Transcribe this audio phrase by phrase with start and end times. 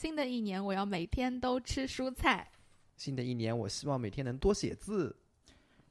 [0.00, 2.46] 新的一年，我要每天都吃蔬菜。
[2.96, 5.16] 新的一年，我希望每天能多写字。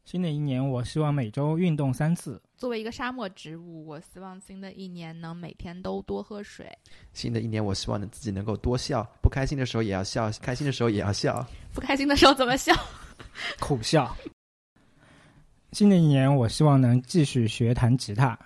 [0.06, 2.42] 新的一年，我希望每周运动三次。
[2.56, 6.72] 作为一个沙漠植物，我希望新的一年能每天都多喝水。
[7.12, 11.46] 新的一年，我希望能自己能够多笑，不开心的时候也要笑，开心的时候也要笑。
[11.74, 12.74] 不开心的时候怎么笑？
[13.60, 14.16] 苦笑。
[15.74, 18.40] 新的一年，我希望能继续学弹吉他。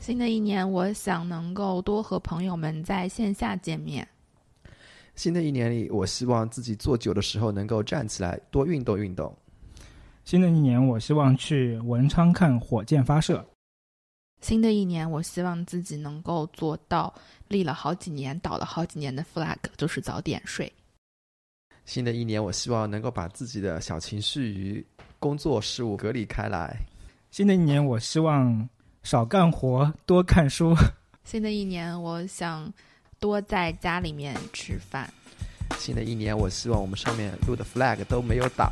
[0.00, 4.08] 新的一年，我想能够多和朋友们在线下见面。
[5.14, 9.34] 新的一年里，我希望自己坐久的时候能够站起来，多运动运动。
[10.24, 13.44] 新的一年，我希望去文昌看火箭发射。
[14.40, 17.12] 新的一年，我希望自己能够做到
[17.48, 20.70] 立了好几年、倒了好几年的 flag，就是早点睡。
[21.84, 24.86] 新的一年，我希望能够把自己的小情绪与
[25.18, 26.76] 工作事务隔离开来。
[27.30, 28.68] 新的一年，我希望
[29.02, 30.74] 少干活，多看书。
[31.24, 32.70] 新的一年，我想
[33.24, 35.10] 多在家里面吃饭。
[35.78, 38.70] 新的一年，我希望我们上面录的 flag 都没有倒。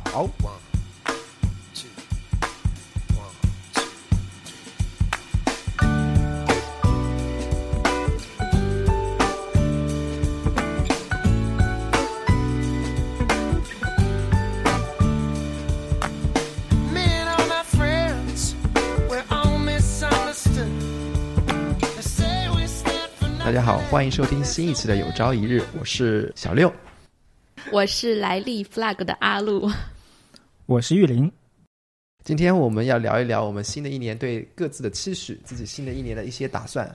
[23.43, 26.73] 大家好，欢迎收听新一期的《有朝一日》，我是小六，
[27.73, 29.69] 我是来立 flag 的阿路，
[30.65, 31.29] 我是玉林。
[32.23, 36.89] 今天我们要聊一聊我们新的一年对各自的期许，自己新的一年的一些打算。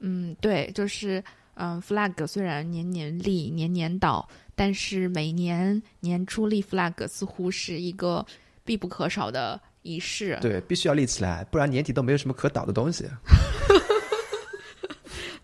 [0.00, 1.22] 嗯，对，就是
[1.54, 8.26] 嗯，flag 虽然年年立、年年倒，但是每年年初立 flag 似乎是一个
[8.64, 10.36] 必不可少的仪式。
[10.42, 13.06] 对，必须要立起来，不然年底都没有什么可倒的东西。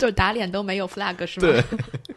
[0.01, 1.47] 就是打脸都没有 flag 是吗？
[1.47, 1.65] 对。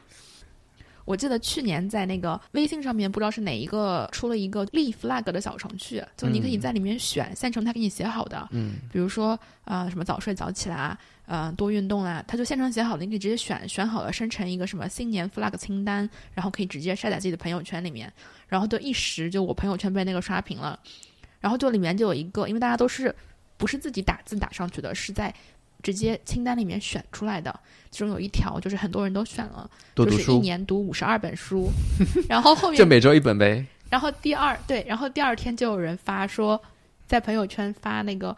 [1.05, 18.09] 我记得去年在那个微信上面，不知道是哪一个出了一个立 flag 的小程序，就你可以在里面选现成他给你写好的，嗯，比如说啊什么早睡早起啦，呃多运动啦，他就现成写好的，你可以直接选，选好了生成一个什么新年 flag 清单，然后可以直接晒在自己的朋友圈里面，
[18.47, 20.79] 然后就一时就我朋友圈被那个刷屏了，
[21.41, 23.13] 然后就里面就有一个，因为大家都是
[23.57, 25.35] 不是自己打字打上去的，是在。
[25.83, 27.53] 直接清单里面选出来的，
[27.91, 31.69] 其中有一条就是很多人都选了，就是一年读五十二本书，
[32.27, 33.63] 然后后面就每周一本呗。
[33.89, 36.59] 然后第二对，然后第二天就有人发说，
[37.05, 38.35] 在朋友圈发那个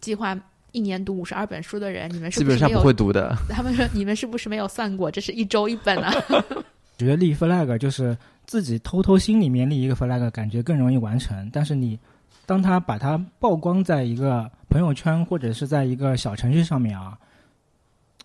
[0.00, 0.38] 计划
[0.72, 3.34] 一年读五十二本书的人，你们是基本上不会读的。
[3.48, 6.12] 他们说你们是不是没有算过，这是一周一本啊？
[6.98, 11.98] 觉得立 flag 就是自己偷偷心里面立一个 flag，感觉更容易完成，但是你。
[12.46, 17.18] 当他把它曝光在一个朋友圈或者是在一个小程序上面啊，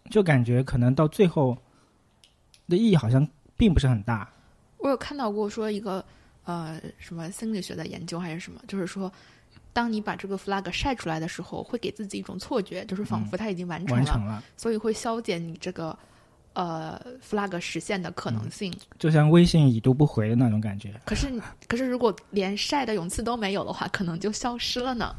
[0.10, 1.58] 就感觉可能到最后
[2.68, 3.28] 的意义好像
[3.58, 4.30] 并不是很大。
[4.78, 6.04] 我有看到过说一个
[6.44, 9.12] 呃什么心理学的研究还是什么，就是说，
[9.72, 15.98] 当你把这个 flag 晒出来的时候，会给自己一种错觉，就是仿佛它已经完成了，所以会消减你这个。
[16.56, 20.94] 呃，flag 实现的可能性，就像微信已读不回的那种感觉。
[21.04, 21.28] 可是，
[21.68, 25.16] 可是如果连晒的勇气都没有的话，可能就消失了呢。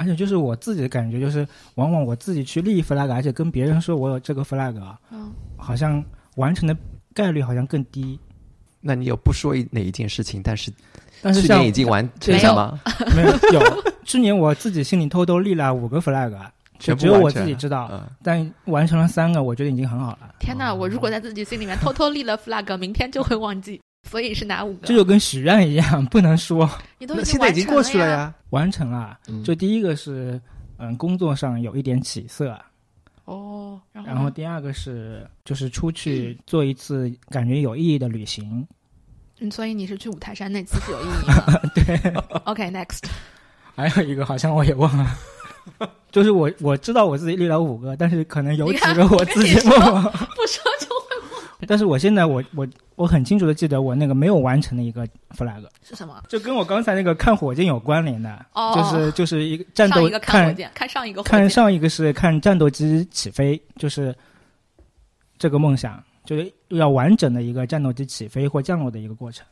[0.00, 4.74] 而且，就是我自己的感觉，就是往往我自己去立 flag，而且跟别人说我有这个 flag，
[5.10, 6.02] 嗯，好像
[6.36, 6.76] 完成的
[7.14, 8.18] 概率好像更低。
[8.80, 10.72] 那你有不说一哪一件事情，但是
[11.20, 12.80] 但是去年已经完成了吗？
[13.14, 13.84] 没有，有。
[14.04, 16.34] 去年我自己心里偷偷立了五个 flag。
[16.80, 20.34] 只有我自己知道，但完成了三个，我觉得已经很好了。
[20.38, 20.72] 天哪！
[20.72, 23.78] 我如果在自己心里面偷偷立了 flag，明天就会忘记。
[24.08, 24.86] 所以是哪五个？
[24.86, 26.68] 这就跟许愿一样，不能说。
[26.98, 29.18] 你都现在已经过去了呀，完成了。
[29.44, 30.40] 就第一个是，
[30.78, 32.58] 嗯，工作上有一点起色。
[33.24, 33.80] 哦。
[33.92, 38.66] 然后第二个是，就是出去做一次感觉有意义的旅行。
[39.38, 41.70] 嗯，所以你是去五台山那次是有意义的。
[41.74, 42.14] 对。
[42.44, 43.04] OK，next。
[43.76, 45.06] 还有一个好像我也忘了。
[46.10, 50.62] 就是我我知道我自己列了五个，但是可能有几个我自己忘了， 不说。
[51.70, 55.06] 但是我现在我我我很清楚的记得我那个没有完成的一个
[55.36, 56.20] flag 是什么？
[56.28, 64.12] 就跟我刚才那个看火箭有关联的，哦，就是就是一个战斗看火箭看上一个看上一个是看战斗机起飞，就是
[65.38, 69.46] 这个梦想，就是要完整的一个战斗机起飞或降落的一个过程。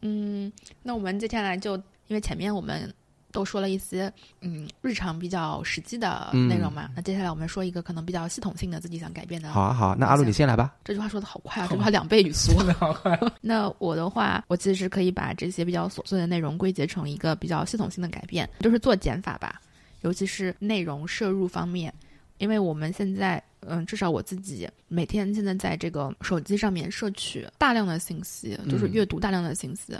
[0.00, 0.50] 嗯，
[0.82, 2.90] 那我们接下来就因为前面我们。
[3.32, 9.50] 都说了一些嗯日常比较实际的内容嘛，那接下来我们说一个可能比较系统性的自己想改变的。
[9.50, 10.74] 好啊好，那阿路你先来吧。
[10.84, 12.52] 这句话说的好快啊，这句话两倍语速。
[12.78, 13.18] 好快。
[13.40, 19.60] 那我的话，我其实可以把这些比较琐碎的内容归结成一个比较系统性的改变，就是做减法吧。
[20.02, 21.92] 尤其是内容摄入方面，
[22.38, 29.94] 因为我们现在，嗯，至少我自己每天现在在这个手机上面摄取大量的信息，就是阅读大量的信息，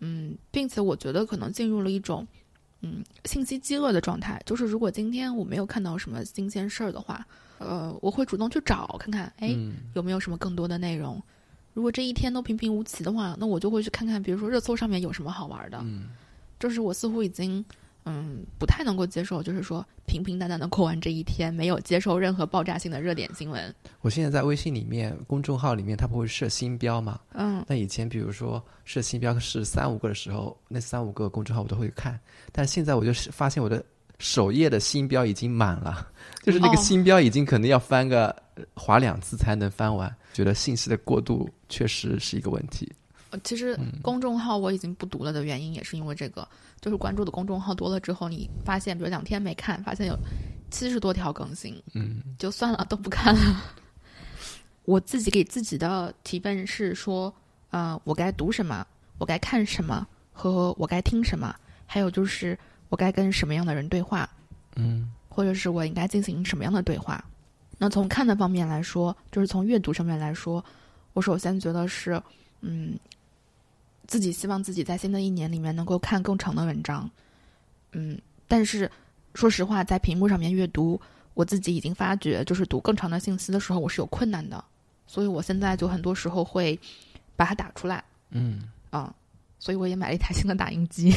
[0.00, 2.26] 嗯，并且我觉得可能进入了一种，
[2.80, 4.40] 嗯，信息饥饿的状态。
[4.44, 7.26] 就是如果今天我没有看到什么新鲜事儿的话，
[7.58, 9.56] 呃，我会主动去找看看，哎，
[9.94, 11.22] 有没有什么更多的内容。
[11.74, 15.78] 如果这一天都平平无奇的话，那我就会去看看，比如说热搜上面有什么好玩的。
[15.82, 16.08] 嗯，
[16.58, 17.64] 就是我似乎已经。
[18.04, 23.74] 嗯，不太能够接受，就是说平平淡淡的过完这一天，没有接受任何爆炸性的热点新闻。
[24.00, 27.20] 我现在在微信里面公众号里面，它不会设星标嘛？
[27.34, 27.64] 嗯。
[27.68, 32.18] 那以前比如说设星标是三五个的时候，那三五个公众号我都会看，
[32.52, 33.84] 但现在我就是发现我的
[34.18, 36.08] 首页的星标已经满了，
[36.42, 38.34] 就是那个星标已经可能要翻个
[38.74, 42.90] 划两次才能翻完，觉得信息的过度确实是一个问题。
[43.44, 46.46] 其实公众号我已经不读了的原因也是因为这个，
[46.80, 50.18] 就是关注的公众号多了之后，你发现比如两天没看，发现有
[50.70, 53.62] 七十多条更新，嗯，就算了，都不看了。
[54.84, 57.32] 我自己给自己的提问是说，
[57.70, 58.84] 呃，我该读什么，
[59.18, 61.54] 我该看什么，和我该听什么，
[61.86, 64.28] 还有就是我该跟什么样的人对话，
[64.76, 67.24] 嗯，或者是我应该进行什么样的对话。
[67.78, 70.64] 那从看的方面来说，就是从阅读上面来说，
[71.12, 72.20] 我首先觉得是，
[72.62, 72.98] 嗯。
[74.10, 77.08] 自己希望自己在新的一年里面能够看更长的文章，
[77.92, 78.90] 嗯，但是
[79.36, 81.00] 说实话，在屏幕上面阅读，
[81.34, 84.64] 我自己已经发觉，就是读更长的信息的时候，我是有困难的，
[85.06, 86.76] 所以我现在就很多时候会
[87.36, 89.14] 把它打出来，嗯，啊，
[89.60, 91.12] 所以我也买了一台新的打印机，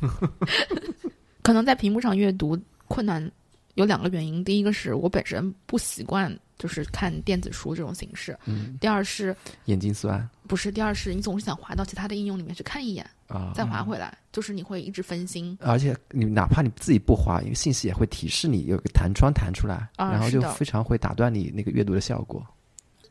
[1.40, 3.32] 可能在屏幕上阅读困难
[3.74, 6.38] 有两个原因，第一个是我本身不习惯。
[6.60, 9.34] 就是看电子书这种形式，嗯，第二是
[9.64, 22.46] 眼睛酸，不是，第二是你总是想滑到其他的应用里面去看一眼啊，再滑回来，就是你会一直分心，而且你哪怕你自己不滑，因为信息也会提示你有个弹窗弹出来，然后就非常会打断你那个阅读的效果。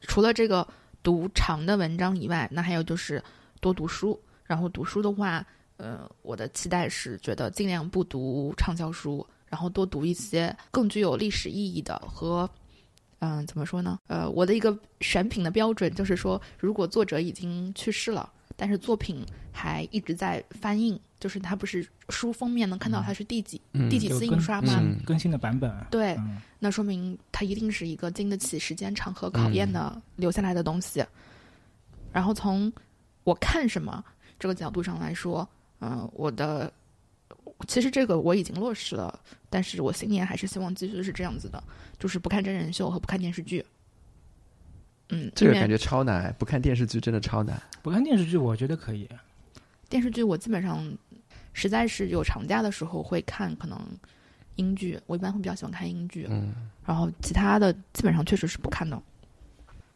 [0.02, 0.68] 除了这个
[1.02, 3.20] 读长的文章以外，那还有就是
[3.60, 5.44] 多读书，然后读书的话，
[5.78, 12.50] 呃，我的期待是觉得尽量不读畅销书，然后多读一些更具有历史意义的和。
[13.22, 14.00] 嗯，怎么说呢？
[14.08, 23.60] 呃，我的一个选品的标准就是说，如果作者已经去世了，但是作品还一直在翻印，就是它不是书封面能看到它是第几
[23.90, 24.82] 第几次印刷吗？
[25.06, 25.70] 更新的版本。
[25.92, 26.18] 对，
[26.60, 31.04] 那说明它一定是一个经得起时间长河考验的留下来的东西。
[32.14, 32.72] 然后从
[33.26, 34.02] 我看什么
[34.40, 35.46] 这个角度上来说，
[35.82, 36.72] 嗯，我的。
[37.68, 39.20] 其实这个我已经落实了，
[39.50, 41.62] 但是我新年还是希望继续是这样子的，
[42.00, 43.64] 就是不看真人秀和不看电视剧。
[45.10, 47.62] 嗯，这个感觉超难，不看电视剧真的超难。
[47.82, 49.10] 不看电视剧我觉得可以。
[49.90, 50.88] 电视剧我基本上，
[51.52, 53.78] 实在是有长假的时候会看，可能
[54.56, 56.28] 英剧，我一般会比较喜欢看英剧。
[56.30, 56.54] 嗯，
[56.86, 59.02] 然后其他的基本上确实是不看的。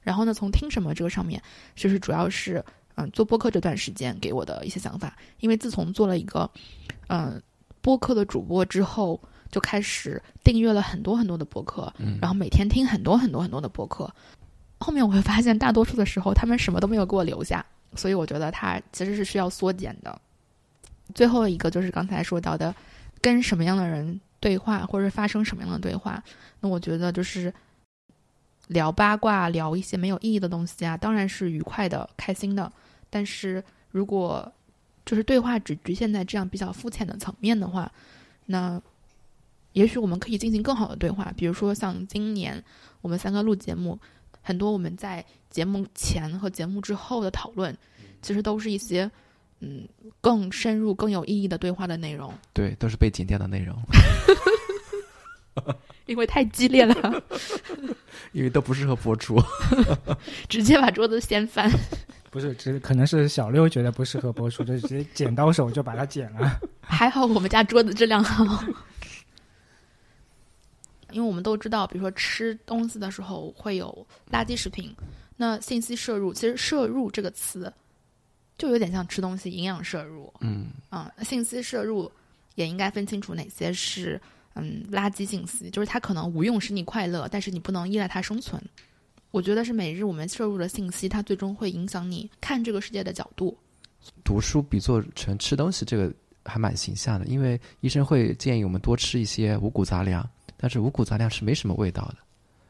[0.02, 1.42] 然后呢，从听什么这个上面，
[1.76, 2.62] 就是主要是
[2.96, 6.52] 嗯做播客这段时间给我的一些想法，因为自从做了一个
[7.08, 7.42] 嗯。
[7.84, 9.20] 播客的主播之后
[9.52, 14.10] 就开始订阅了很多很多的播客，然后每天听很多很多很多的播客。
[14.80, 17.64] 后面我会发现，大多数的时候他们什么都没有给我留下，
[17.96, 20.20] 所以我觉得它其实是需要缩减的。
[21.14, 22.74] 最后一个就是刚才说到的，
[23.22, 26.24] 跟什么样的人对话，或者发生什么样的对话。
[26.62, 27.54] 那我觉得就是
[28.68, 32.72] 聊八卦、聊一些没有意义的东西啊，当然是愉快的、开心的。
[33.10, 34.52] 但是如果
[35.06, 37.92] 就是对话只局限在这样比较肤浅的层面的话，
[38.46, 38.82] 那
[39.74, 41.34] 也许我们可以进行更好的对话。
[41.36, 42.64] 比如说像今年
[43.02, 44.00] 我们三个录节目，
[44.42, 47.76] 很多我们在节目前和节目之后的讨论，
[48.22, 49.10] 其实都是一些
[49.60, 49.88] 嗯
[50.22, 52.34] 更深入、更有意义的对话的内容。
[52.54, 53.76] 对，都是被剪掉的内容，
[56.06, 57.24] 因为太激烈了，
[58.34, 59.42] 因为都不适合播出，
[60.50, 61.72] 直接把桌子掀翻。
[62.30, 66.60] 不是，只可能是小六觉得不适合播出，就直接剪刀手就把它剪了。
[66.82, 68.44] 还好我们家桌子质量好，
[71.12, 74.96] 因为我们都知道，比如说吃东西的时候会有垃圾食品，
[75.38, 77.72] 那信息摄入，其实“摄入”这个词
[78.58, 80.34] 就有点像吃东西营养摄入。
[80.40, 82.12] 嗯啊，信息摄入
[82.56, 84.20] 也应该分清楚哪些是
[84.56, 88.62] 嗯垃圾信息，就是它可能无用使你快乐，但是你不能依赖它生存。
[89.32, 93.58] 我觉得是每日我们摄入的信息，它最终会影响你看这个世界的角度。
[94.24, 96.14] 读书比做成吃东西，这个
[96.46, 102.18] 还蛮形象的，因为医生会建议我们多吃一些五谷杂粮，但是五谷杂粮是没什么味道的，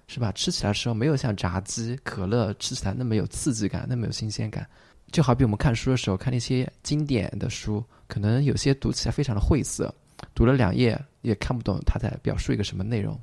[0.07, 0.31] 是吧？
[0.31, 4.65] 吃起来的时候没有像炸鸡、可乐吃起来那么有刺激感，那么有新鲜感。
[5.11, 9.93] 就好比我们看书的时候，看那些经典的书，可能有些读起来非常的晦涩，
[10.33, 13.19] 读了两页也看不懂他在表述一个什么内容。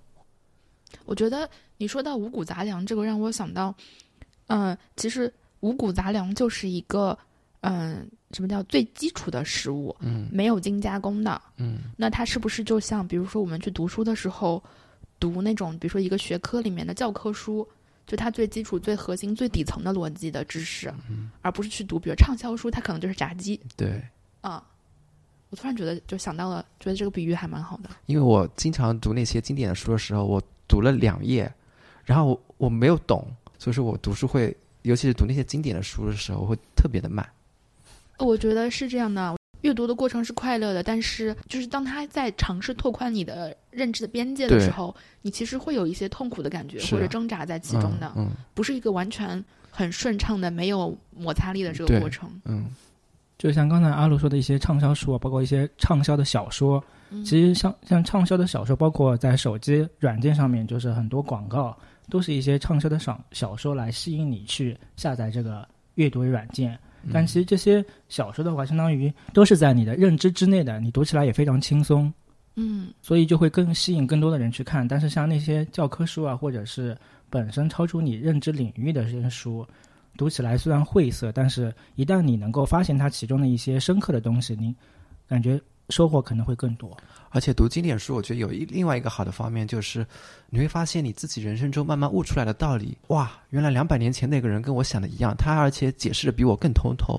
[1.04, 3.74] 我觉得你说到五谷杂粮，这个让我想到，
[4.48, 7.16] 嗯、其实五谷杂粮就是一个，
[7.60, 11.40] 嗯、什么叫最基础的食物，嗯没有精加工的。
[11.56, 14.62] 嗯那它是不是就像，比如说我们去读书的时候，
[15.20, 17.66] 读那种，比如说一个学科里面的教科书，
[18.06, 20.92] 就它最基础、最核心、最底层的逻辑的知识，
[21.40, 24.02] 而不是去读，比如畅销书，它可能就是炸鸡对，
[24.40, 24.64] 啊。
[25.50, 27.90] 我突然觉得，就想到了，觉得这个比喻还蛮好的。
[28.06, 31.52] 因为我经常读那些经典的书的时候，我读了两页，
[32.04, 33.26] 然后我我没有懂，
[33.58, 37.28] 所以说我读书会，尤其是读那些经典的书的时候，会特别的慢。
[38.18, 52.30] 我觉得是这样的，阅读的过程是快乐的，但是就是当他在尝试拓宽你的认知的边界的时候，你其实会有一些痛苦的感觉是或者挣扎在其中的，嗯不是一个完全很顺畅的、没有摩擦力的这个过程。
[52.44, 52.66] 嗯
[53.40, 61.74] 就像刚才阿鲁说的一些畅销书啊，包括一些畅销的小说，嗯其实像像畅销的小说，包括在手机软件上面，就是很多广告
[62.10, 66.78] 都是一些畅销的小小说来吸引你去下载这个阅读软件。
[67.02, 72.12] 嗯，但其实这些小说的话，相当于都是在你的认知之内的，你读起来也非常轻松，
[72.56, 74.86] 嗯所以就会更吸引更多的人去看。
[74.86, 76.94] 但是像那些教科书啊，或者是
[77.30, 79.66] 本身超出你认知领域的这些书，
[80.20, 84.74] 读起来虽然晦涩，但是一旦你能够发现它其中的一些深刻的东西，你
[85.26, 85.58] 感觉
[85.88, 86.94] 收获可能会更多。
[87.30, 90.06] 而且读经典书，我觉得有一另外一个好的方面就是，
[90.50, 92.98] 你会发现你自己人生中慢慢悟出来的道理。
[93.06, 97.18] 哇，原来两百年前那个人跟我想的一样，他而且解释的比我更通透。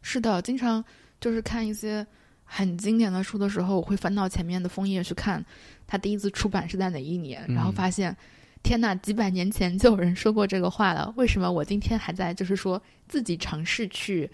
[0.00, 0.84] 是的，经常
[1.20, 2.06] 就是看一些
[2.44, 5.44] 很经典的书的时候，我会翻到前面的枫叶去看
[5.84, 8.16] 它第一次出版是在哪一年，嗯然后发现。
[8.62, 14.30] 天呐，几百年前就有人说过这个话了，为什么我今天还在就是说自己尝试去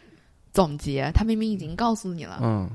[0.53, 1.11] 总结？
[1.15, 2.41] 他明明已经告诉你了。
[2.43, 2.69] 嗯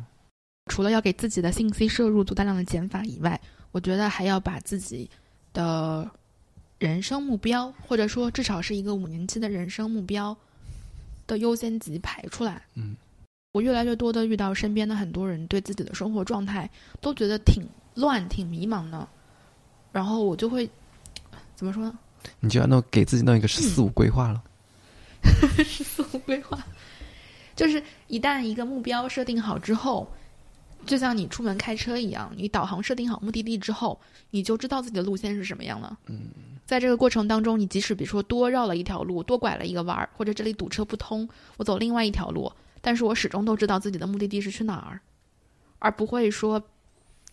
[0.67, 3.39] 除了要给自己的信息摄入做大量的减法以外，
[3.71, 5.09] 我觉得还要把自己
[5.51, 6.09] 的
[6.77, 10.37] 人生目标，或者说至少是一个五年期的人生目标
[11.25, 12.61] 的优先级排出来。
[12.75, 12.95] 嗯，
[13.51, 16.69] 我越来越多的遇到身边的很多人对自己的生活状态
[17.01, 19.05] 都觉得挺乱、挺迷茫的，
[19.91, 20.69] 然后我就会
[21.61, 21.93] 怎么说呢？
[22.39, 24.41] 你就要弄给自己弄一个十四五规划了。
[25.63, 26.57] 十四五规划，
[27.55, 30.11] 就是一旦一个目标设定好之后，
[30.87, 34.01] 就像你出门开车一样，你导航设定好目的地之后，
[34.31, 35.95] 你就知道自己的路线是什么样了。
[36.07, 36.31] 嗯，
[36.65, 42.51] 在这个过程当中，你即使比如说多绕了一条路，多拐了一个弯儿，或者这里堵车不通，我走另外一条路，
[42.81, 44.99] 但是我始终都知道自己的目的地是去哪儿，
[45.77, 46.59] 而不会说。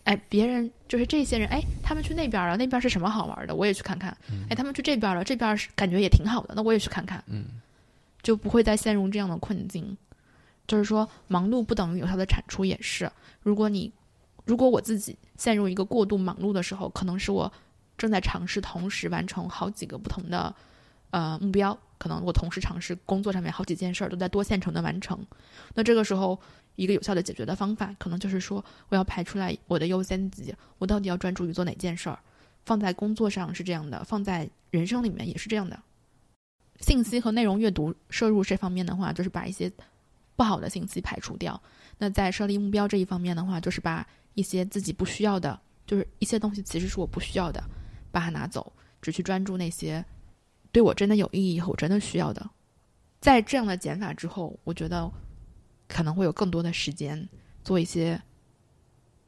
[0.05, 4.15] 哎，别人就是这些人，哎，他们去那边了，那边是什么好玩的，我也去看看。
[4.49, 7.23] 哎，他们去这边了，这边是感觉也挺好的，那我也去看看。
[7.27, 7.45] 嗯，
[8.23, 9.95] 就不会再陷入这样的困境。
[10.67, 13.11] 就是说，忙碌不等于有效的产出，也是。
[13.41, 13.91] 如果你，
[14.45, 17.51] 如果我自己陷入一个过度忙碌的时候，可能是我
[17.97, 20.53] 正在尝试同时完成好几个不同的
[21.09, 25.19] 呃目标，可能我同时尝试工作上面好几件事儿都在多线程的完成。
[25.73, 26.39] 那这个时候，
[26.79, 32.17] 一个有效的解决的方法，可能就是说，我要排出来我的优先级，我到底要专注于做哪件事儿。
[32.65, 35.77] 放在工作上是这样的，放在人生里面也是这样的。
[36.79, 39.71] 信息和内容阅读摄入这方面的话，就是把一些
[40.35, 41.61] 不好的信息排除掉。
[41.97, 47.61] 那在设立目标这一方面的话，就是把一些自己不需要的，就是一些东西其实是我不需要的，
[48.11, 48.71] 把它拿走，
[49.01, 50.03] 只去专注那些
[50.71, 52.49] 对我真的有意义和我真的需要的。
[53.19, 55.11] 在这样的减法之后，我觉得
[55.89, 57.27] 可能会有更多的时间
[57.63, 58.15] 做一些，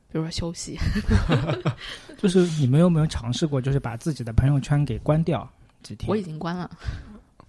[0.10, 0.78] 比如说休息。
[2.18, 5.50] 就是你们有没有尝试过，就是把自己的朋友圈给关掉
[5.82, 6.08] 几天？
[6.08, 6.70] 我已经关了，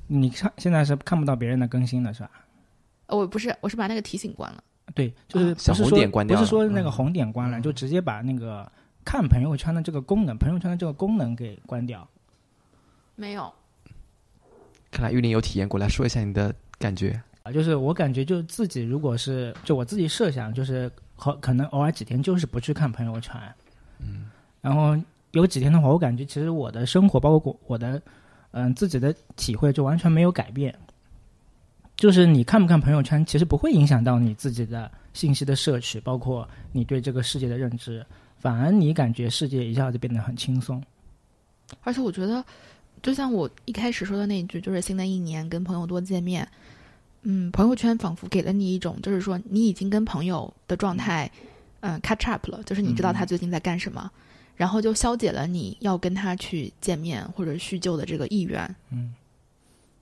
[0.07, 2.31] 你看现在是看不到别人的更新了，是吧？
[3.07, 4.65] 呃我不是，我是把那个提醒关了。
[4.95, 8.71] 对，就是啊小红不是说不点关掉不是说那个嗯红点关了，就直接把那个
[9.05, 12.09] 看朋友圈的这个功能，朋友圈的这个功能给关掉。
[13.15, 13.53] 没有，
[14.91, 17.23] 看来玉林有体验过，来说一下你的感觉。
[17.43, 23.35] 啊，就是我感觉，就自己如果是就我自己设想，就是可可能偶尔几天就是不去看朋友圈，
[23.99, 24.31] 嗯，
[24.61, 24.97] 然后
[25.33, 28.01] 有几天的话，我感觉其实我的生活，包括我的
[28.53, 30.73] 嗯自己的体会，就完全没有改变。
[31.97, 38.05] 就是你看不看朋友圈，其实不会影响到你自己的信息的摄取，包括你对这个世界的认知，
[38.39, 40.83] 反而你感觉世界一下子变得很轻松。
[41.83, 42.45] 而且我觉得，
[43.03, 46.47] 就像我一开始说的那一句，就是新的一年跟朋友多见面。
[47.23, 51.31] 嗯，朋友圈仿佛给了你一种，就是说你已经跟朋友的状态，
[51.81, 54.11] 嗯、catch up 了，就是你知道他最近在干什么，
[54.57, 58.75] 然后就消解了你要跟他去见面或者叙旧的这个意愿。
[58.91, 59.15] 嗯，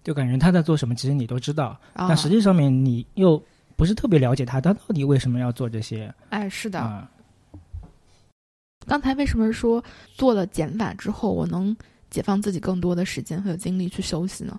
[0.02, 2.08] 就感觉他在做什么，其实你都知道，啊。
[2.08, 3.42] 但实际上面你又
[3.76, 7.10] 不是特别了解他，他到底为什么要做这些哎，是的，啊、
[8.86, 9.84] 刚才为什么说
[10.14, 11.76] 做了减法之后，我能
[12.08, 14.58] 解放自己更多的时间和精力去休息呢？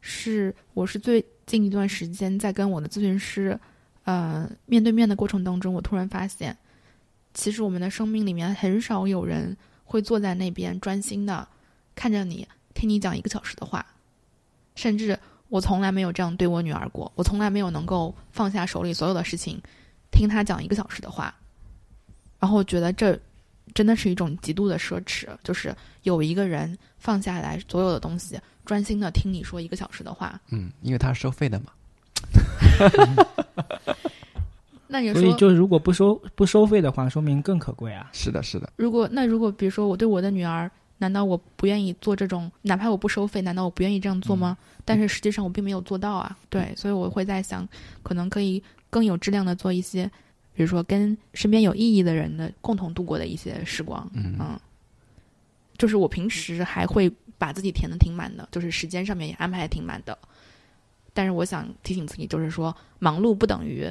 [0.00, 3.58] 是我是最近一段时间在跟我的咨询师，
[4.04, 6.56] 呃，面对面的过程当中，我突然发现，
[7.34, 11.46] 其实我们的生命里面很少有人会坐在那边专心的
[11.94, 13.84] 看着你，听你讲一个小时的话，
[14.76, 19.60] 甚至我从来没有这样对我女儿过，我从来没有能够放下手里所有的事情，
[20.10, 21.34] 听她讲一个小时的话，
[22.38, 23.18] 然后我觉得这
[23.74, 25.74] 真的是一种极度的奢侈，就是
[26.04, 28.38] 有一个人放下来所有的东西。
[28.68, 31.72] 专心的听你说一个小时的话，嗯，因为它是收费的嘛。
[34.86, 38.10] 那你说，所以就如果不收不收费的话，说明更可贵啊。
[38.12, 38.70] 是的，是的。
[38.76, 42.52] 如果那如果比如说我对我的女儿，难道我不愿意做这种？
[42.60, 44.54] 哪怕我不收费，难道我不愿意这样做吗？
[44.84, 46.36] 但是实际上我并没有做到啊。
[46.50, 47.66] 对，所以我会在想，
[48.02, 50.04] 可能可以更有质量的做一些，
[50.52, 54.06] 比如说跟身边有意义的人的共同度过的一些时光。
[54.12, 54.60] 嗯嗯，
[55.78, 57.10] 就是我平时还会。
[57.38, 60.18] 把自己填的挺满的，就是时间上面也安排的挺满的。
[61.14, 63.90] 但是我想提醒自己，就是说，忙碌不等于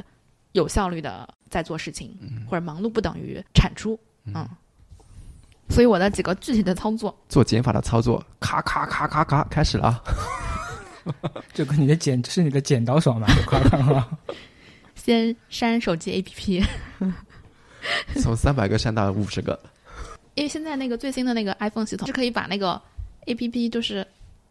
[0.52, 2.16] 有效率的在做事情，
[2.50, 4.00] 或者忙碌不等于产出。
[4.26, 4.48] 嗯。
[5.70, 10.02] 所以我的几个具体的操作，做减法的操作，咔咔咔咔咔，开始了。
[11.54, 13.28] 就 跟你的剪是你的剪刀手嘛？
[14.96, 16.66] 先删手机 APP，
[18.22, 19.58] 从三百个删到五十个。
[20.36, 22.82] 因为现在那个最新的那个 iPhone 系统是可以把那个
[23.28, 24.06] APP 就是，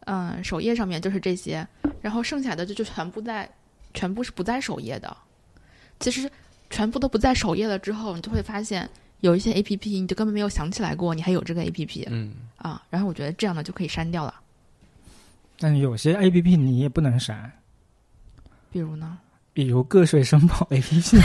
[0.05, 1.67] 嗯，首页上面就是这些，
[2.01, 3.49] 然后剩下的就就全部在，
[3.93, 5.15] 全部是不在首页的。
[5.99, 6.31] 其实
[6.69, 8.89] 全部都不在首页了之后，你就会发现
[9.21, 12.05] 有一些 APP 你就根本没有想起来过你还有这个 APP。
[12.07, 12.33] 嗯。
[12.57, 14.33] 啊，然后我觉得这样的就可以删掉了。
[15.59, 17.51] 但有些 APP 你也不能删。
[18.71, 19.17] 比如呢？
[19.53, 21.17] 比如个税申报 APP。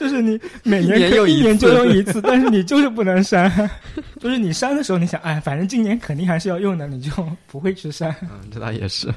[0.00, 3.70] 就是你每年可一年就用一次，但是你就是不能删。
[4.18, 7.12] 就是你删的时候，你想，哎，反正今年肯定还是要用的，你就
[7.46, 8.10] 不会去删。
[8.22, 9.12] 嗯，这倒也是。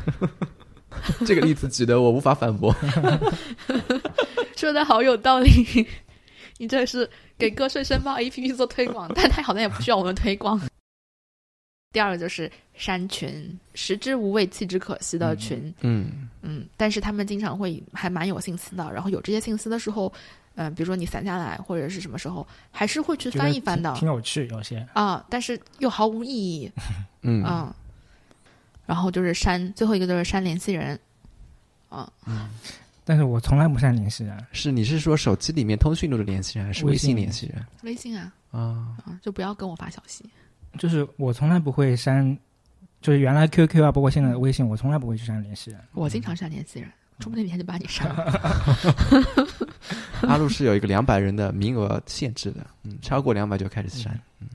[1.25, 2.75] 这个例子举得我无法反驳。
[4.57, 5.87] 说的好有道理。
[6.57, 10.59] 你这是给个税申报 APP 做推广， 但它好像也不需要我们推广。
[11.93, 15.74] 第二个就是删群，食之无味，弃之可惜的群。
[15.79, 20.11] 嗯嗯，但是他们经常会还蛮有信息的，然后有这些信息的时候。
[20.55, 26.72] 嗯，比如说你散下来或者是什么时候，还是会去翻一翻的，挺有趣有些啊，但是又毫无意义。
[27.24, 27.75] 嗯啊，
[28.85, 31.00] 然后就是删，最后一个就是删联系人。
[31.89, 32.50] 啊嗯，
[33.05, 34.46] 但是我从来不删联系人。
[34.51, 37.66] 是你是说手机里面通讯录的联系人，还是微信联系人？
[37.83, 40.25] 微信啊啊啊，就不要跟我发消息。
[40.77, 42.37] 就是我从来不会删，
[43.00, 45.79] 就是原来 QQ 啊，包括现在的微信，我从来不会去删联系人。
[45.94, 46.92] 我经常删联系人。
[47.19, 49.33] 说不定明天就把你删了。
[50.21, 54.19] 阿路是有一个两百人的名额限制的，嗯，超过两百就开始删。
[54.39, 54.47] 嗯，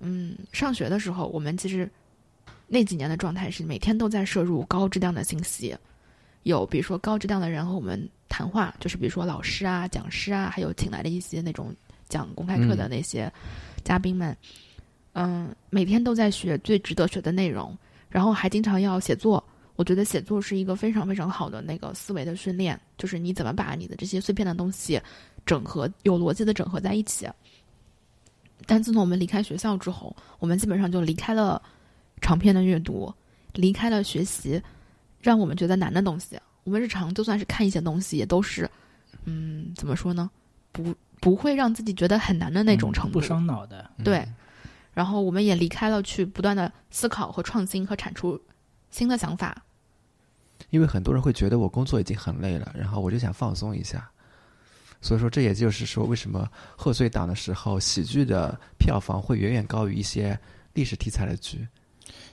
[0.00, 1.90] 嗯，上学的时候，我们其实
[2.66, 5.76] 那几年的状态是每天都在摄入高质量的信息，
[6.44, 11.74] 有比如说高质量的人和我们谈话，就是比如说老师啊、讲师啊，还有请来的一些那种
[12.08, 13.30] 讲公开课的那些
[13.82, 14.36] 嘉宾们，
[15.12, 17.76] 嗯，每天都在学最值得学的内容，
[18.10, 19.42] 然后还经常要写作。
[19.76, 25.00] 我觉得写作是一个非常非常好的那个思维的训练，就是你怎么把你的这些碎片的东西
[25.44, 27.28] 整合，有逻辑的整合在一起。
[28.66, 31.60] 但自从我们离开学校之后，我们基本上就离开了
[32.20, 33.12] 长篇的阅读，
[33.54, 34.62] 离开了学习
[35.20, 36.38] 让我们觉得难的东西。
[36.62, 38.70] 我们日常就算是看一些东西，也都是，
[39.24, 40.30] 嗯，怎么说呢？
[40.70, 43.90] 不不会让自己觉得很难的那种程度，不伤脑的。
[44.04, 44.24] 对。
[44.92, 48.40] 然后我们也离开了去不断的思考和创新和产出。
[48.90, 49.60] 新的想法，
[50.70, 54.08] 因为很多人会觉得我工作已经很累了，然后我就想放松一下，
[55.00, 60.38] 所以说这也就是说为什么贺岁档的时候喜剧的票房会远远高于一些
[60.72, 61.66] 历史题材的剧，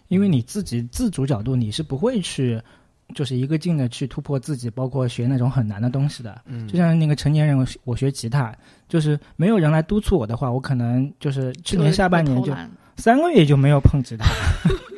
[0.07, 2.61] 因为你自己自主角度你是不会去
[3.13, 6.41] 就是一个劲的去突破自己，包括学那种很难的东西的。
[6.45, 8.55] 嗯，就像那个成年人我学吉他，
[8.87, 12.55] 就是没有人来督促我的话，我可能就是去年下半年就
[12.95, 14.25] 三个月就没有碰吉他。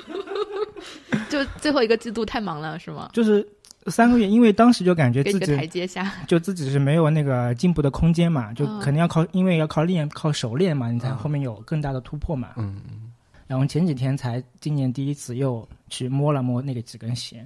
[1.34, 3.10] 就最后一个季度太忙了，是吗？
[3.12, 3.43] 就是
[3.88, 12.50] 三个月，因为当时就感觉自己台阶下， 就自己是没有那个进步的空间嘛，就肯定要靠，因为要靠练，靠熟练嘛，你才后面有更大的突破嘛。
[12.58, 13.12] 嗯嗯。
[13.48, 17.43] 然后前几天才今年第一次又去摸了摸那个几根弦，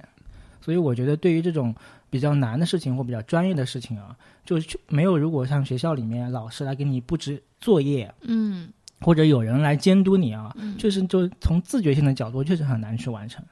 [0.60, 1.74] 所以我觉得对于这种
[2.10, 8.68] 比较难的事情或比较专业的事情啊，就没有如果像学校里面老师来给你布置作业，嗯，
[9.00, 13.42] 或者有人来监督你啊，确实就从自觉性的角度确实很难去完成。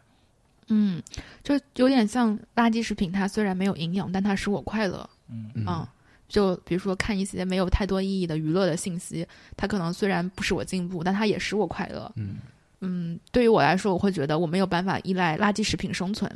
[0.69, 1.03] 嗯，
[1.43, 5.09] 就有点像垃圾食品，它虽然没有营养，但它使我快乐。
[5.29, 5.87] 嗯嗯，
[6.29, 9.27] 就比如说看一些没有太多意义的娱乐的信息，
[9.57, 12.11] 它可能虽然不使我进步，但它也使我快乐。
[12.17, 12.37] 嗯
[12.81, 16.31] 嗯，对于我来说，我会觉得我没有办法依赖垃圾食品生存，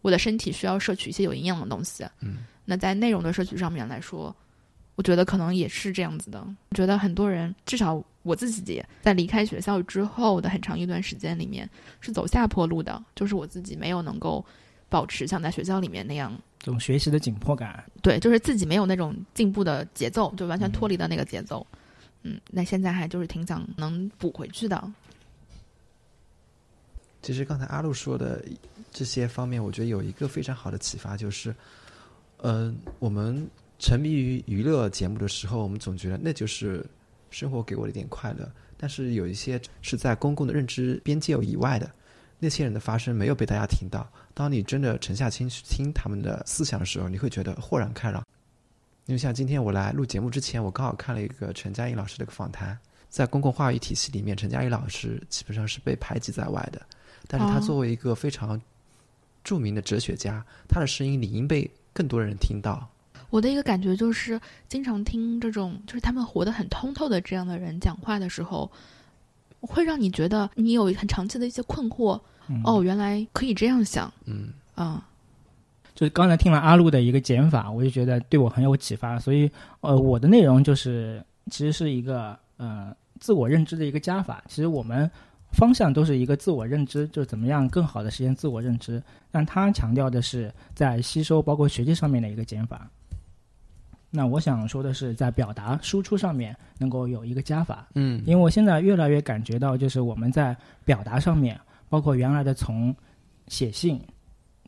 [0.00, 2.04] 我的身体需要摄取一些有营养的东西。
[2.20, 4.34] 嗯那在内容的摄取上面来说，
[4.94, 6.46] 我觉得可能也是这样子的。
[6.70, 11.68] 我觉得很多人，至少我自己在离开学校之后的很长一段时间里面，
[12.00, 14.44] 是走下坡路的，就是我自己没有能够
[14.88, 17.82] 保持像在学校里面那样，这种学习的紧迫感。
[18.02, 21.66] 对，就是自己没有那种进步的节奏，就完全脱离了那个节奏。
[22.22, 24.92] 嗯，那现在还就是挺想能补回去的。
[27.22, 28.44] 其实刚才阿路说的
[28.92, 31.54] 这些方面，我觉得有一个非常好的启发，就是，
[32.38, 33.48] 嗯、我们
[33.82, 36.86] 沉迷于娱乐节目的时候，我们总觉得那就是
[37.32, 38.48] 生活给我的一点快乐。
[38.76, 41.90] 但是有一些是在公共的认知边界以外的，
[42.38, 44.08] 那些人的发声没有被大家听到。
[44.34, 48.24] 当你真的沉下心去听他们的思想的时候，你会觉得豁然开朗。
[49.06, 56.80] 因为像今天我来录节目之前，我刚好看了一个陈嘉映老师的一个访谈，在公共话语体系里面，陈嘉映老师基本上是被排挤在外的。
[57.26, 58.62] 但是他哦作为一个非常
[59.42, 62.88] 著名的哲学家，他的声音理应被更多人听到。
[63.32, 68.70] 我的一个感觉就是，经常听这种就是他们活得很通透的这样的人讲话的时候，
[69.60, 72.20] 会让你觉得你有很长期的一些困惑。
[72.48, 75.08] 嗯、哦，原来可以这样想嗯啊、
[75.94, 84.44] 就是刚才听了阿路的一个减法，我就觉得对我很有启发，所以呃，我的内容就是其实是一个呃自我认知的一个加法。
[84.46, 85.10] 其实我们
[85.52, 89.02] 方向都是一个自我认知，就是怎么样更好的实现自我认知。
[89.30, 92.90] 但他强调的是在吸收包括学习上面的一个减法。
[94.14, 97.88] 那我想说的是，在表达输出上面能够有一个加法。
[97.94, 102.94] 嗯因为我现在越来越感觉到，就是我们在表达上面，包括原来的从
[103.48, 103.98] 写信，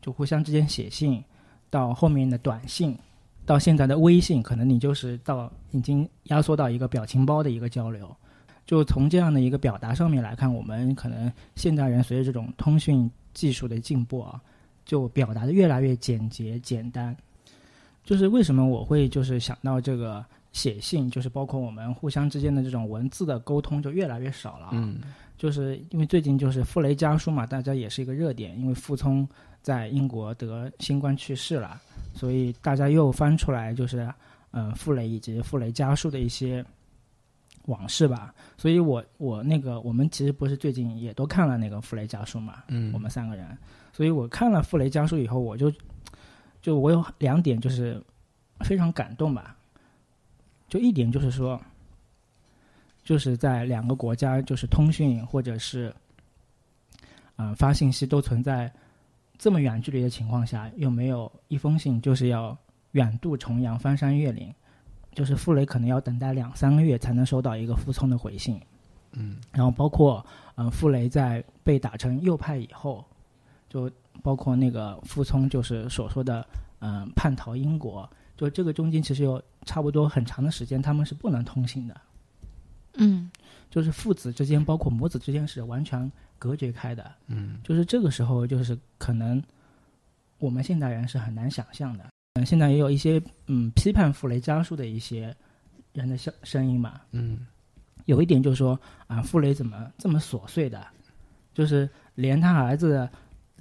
[0.01, 1.23] 就互相之间写信，
[1.69, 2.97] 到后面的短信，
[3.45, 8.13] 到现在的微信，可能你就是到已经压缩到一个表情包的一个交流。
[8.65, 14.41] 就从这样的一个表达上面来看，我们可能现代人随着这种通讯技术的进步啊，
[14.85, 17.15] 就表达的越来越简洁简单。
[18.05, 24.71] 就是为什么我会就是想到这个写信，就是包括我们互相之间的这种文字的沟通就越来越少了啊。
[24.73, 24.99] 嗯
[25.37, 29.27] 就是因为最近就是傅雷家书嘛，大家也是一个热点，因为傅聪
[29.61, 31.81] 在英国得新冠去世了，
[32.13, 33.99] 所以大家又翻出来就是
[34.51, 36.63] 嗯、呃傅雷以及傅雷家书的一些
[37.65, 38.33] 往事吧。
[38.57, 43.45] 所以我我那个我们其实不是最近也都看了那个傅雷家书嘛，嗯，我们三个人，
[43.91, 45.69] 所以我看了傅雷家书以后，我就
[46.65, 48.01] 就我有两点就是
[48.61, 49.55] 非常感动吧，
[50.67, 51.61] 就一点就是说，
[53.03, 55.93] 就是在两个国家就是通讯或者是
[57.35, 58.73] 嗯、呃发信息都存在
[59.37, 62.57] 这么远距离的情况下，又没有一封信就是要
[62.93, 64.51] 远渡重洋、翻山越岭，
[65.13, 68.59] 就是傅雷可能要等待两三个月才能收到一个傅聪的回信。
[69.11, 69.37] 嗯。
[69.51, 70.25] 然后包括
[70.55, 73.05] 嗯、呃傅雷在被打成右派以后，
[73.69, 73.87] 就
[74.21, 76.45] 包括那个傅聪就是所说的
[76.79, 82.01] 嗯、呃叛逃英国，就这个中间其实有差不多很长的时间他们是不能通信的，
[82.95, 83.29] 嗯。
[83.69, 87.57] 就是父子之间包括母子之间是完全隔绝开的，嗯。
[87.63, 89.41] 就是这个时候就是可能
[90.37, 92.05] 我们现代人是很难想象的。
[92.35, 95.35] 嗯，现在也有一些嗯批判傅雷家书的一些
[95.91, 97.45] 人的声声音嘛，嗯。
[98.05, 100.85] 有一点就是说啊，傅雷怎么这么琐碎的，
[101.55, 103.09] 就是连他儿子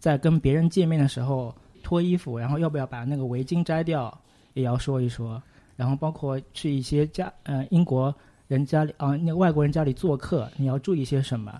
[0.04, 4.14] 在跟别人见面的时候脱衣服，然后要不要把那个围巾摘掉，
[4.52, 5.42] 也要说一说。
[5.76, 8.14] 然后包括去一些家呃英国
[8.46, 11.58] 人家里啊、那个外国人家里做客，你要注意些什么，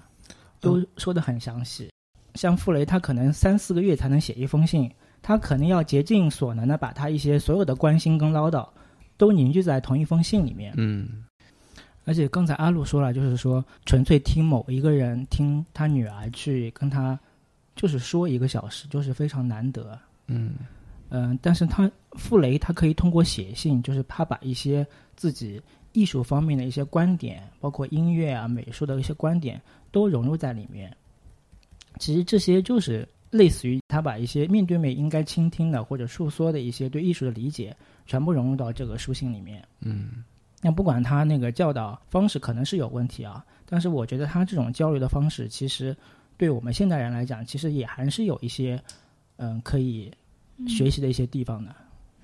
[0.60, 1.88] 都说的很详细。
[2.34, 8.68] 像傅雷，他可能三四个月才能写一封信，他可能要竭尽所能的把他一些所有的关心跟唠叨，
[9.16, 10.74] 都凝聚在同一封信里面。
[10.76, 11.24] 嗯
[12.04, 17.18] 而且刚才阿路说了，就是说纯粹听某一个人听他女儿去跟他，
[17.76, 19.98] 就是说一个小时，就是非常难得。
[20.26, 20.54] 嗯
[21.10, 25.60] 嗯、但是他傅雷他可以通过写信，就是他把一些自己
[25.92, 29.60] 艺术方面的一些观点，包括音乐啊、美术的一些观点，
[29.92, 30.94] 都融入在里面。
[31.98, 39.62] 其实这些就是类似于他把一些面对面应该倾听的或者诉说的一些对艺术的理解，全部融入到这个书信里面。
[39.80, 40.24] 嗯
[40.60, 45.94] 那不管他那个教导方式可能是有问题啊，但是我觉得他这种交流的方式，其实
[46.36, 48.82] 对我们现代人来讲，其实也还是有一些
[49.36, 50.12] 嗯可以
[50.66, 51.70] 学习的一些地方的。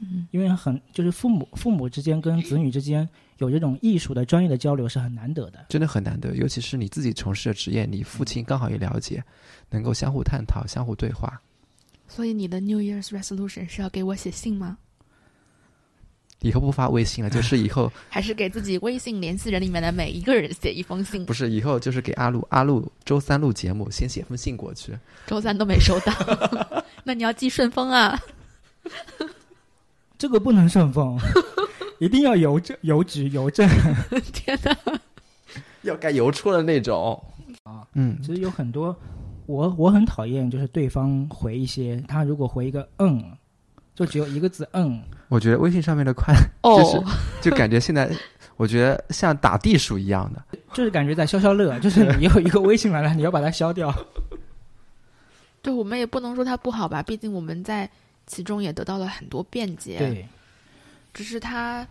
[0.03, 5.67] 嗯因为很就是父母父母之间跟子女之间有这种艺术的专业的交流是很难得的。
[5.69, 9.23] 真的很难得，尤其是你自己从事的职业，你父亲刚好也了解，
[9.69, 11.39] 能够相互探讨、相互对话。
[12.09, 14.79] 所以你的 New Year's resolution 是要给我写信吗？
[16.41, 21.33] 以后不发微信了，就是以后 还是给自己微信联系人里面的每一个人写一封信不。
[21.33, 24.93] 是以后就是给阿路阿路周三录节目，先写封信过去。
[25.27, 26.13] 周三都没收到，
[27.05, 28.19] 那你要寄顺丰啊？
[30.19, 31.19] 这个不能顺丰，
[31.99, 33.69] 一定要邮政、邮局、邮政。
[34.33, 34.77] 天哪！
[35.83, 37.23] 要该邮戳的那种
[37.65, 37.87] 啊。
[37.95, 38.95] 嗯其，实有很多，
[39.47, 43.25] 我我很讨厌，就是对方回一些，他如果回一个嗯，
[44.01, 48.11] 就只有一个字嗯，我觉得微信上面的快哦，就是就感觉现在，
[48.57, 50.43] 我觉得像打地鼠一样的。
[50.73, 53.95] 就是感觉在消消乐， 就是你有一个微信来了，你要把它消掉。
[55.61, 57.87] 对我们也不能说它不好吧，毕竟我们在
[58.27, 59.99] 其中也得到了很多便捷。
[59.99, 60.27] 对，
[61.13, 61.87] 只是它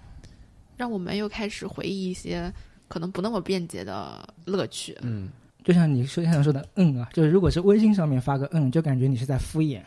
[0.78, 2.52] 让我们又开始回忆一些
[2.88, 4.98] 可能不那么便捷的乐趣。
[5.04, 5.30] 嗯，
[5.64, 9.82] 就像你说想说的嗯啊，就是如果是微信上面发个嗯，就感觉你是在敷衍；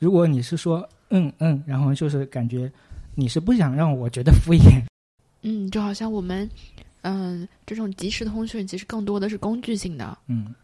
[0.00, 2.70] 如果你是说嗯嗯，然后就是感觉
[3.14, 4.82] 你是不想让我觉得敷衍。
[5.42, 6.48] 嗯，就好像我们，
[7.02, 10.18] 嗯、这种即时通讯其实更多的是工具性的。
[10.26, 10.54] 嗯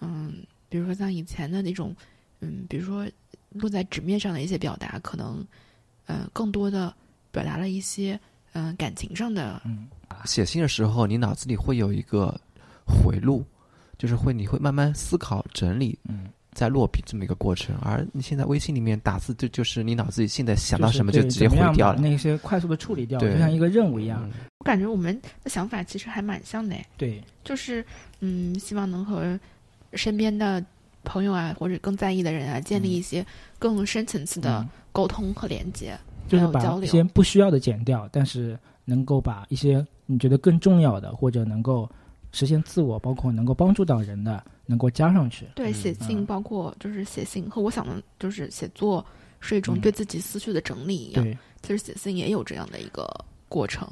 [0.00, 0.34] 嗯，
[0.68, 1.94] 比如说像以前的那种，
[2.40, 3.06] 嗯，比如说
[3.50, 5.44] 落在纸面上的一些表达，可能，
[6.06, 6.94] 呃，更多的
[7.32, 8.18] 表达了一些，
[8.52, 9.60] 嗯、感情上的。
[9.64, 9.88] 嗯，
[10.24, 12.40] 写信的时候，你脑子里会有一个
[12.86, 13.44] 回路，
[13.98, 17.74] 就是会你会慢慢思考、整理，嗯，再落笔这么一个过程。
[17.82, 21.96] 而你现在微信里面打字，就就是你脑子里现在想到什么就直接对怎么样回掉了。
[21.96, 24.22] 把那些快速的处理掉，就像一个任务一样。
[24.24, 27.82] 嗯我感觉我们的想法其实还蛮像的，对，就是，
[28.20, 29.40] 嗯，希望能和
[29.94, 30.62] 身边的
[31.02, 33.24] 朋友啊，或者更在意的人啊，建立一些
[33.58, 35.98] 更深层次的嗯沟通和连接。
[36.28, 41.90] 就是还有交流把一些不需要的减掉，但是能够把一些你觉得更重要的，或者能够
[42.30, 45.44] 实现自我，包括能够帮助到人的，能够加上去。
[45.56, 49.04] 对，嗯写信嗯包括就是写信和我想的，就是写作
[49.40, 51.24] 是一种嗯对自己思绪的整理一样。
[51.24, 53.08] 对，其实写信也有这样的一个
[53.48, 53.86] 过程，